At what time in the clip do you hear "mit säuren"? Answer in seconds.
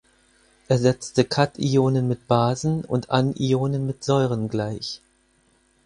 3.85-4.49